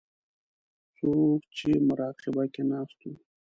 [0.95, 3.13] څوک په مراقبه کې ناست وو.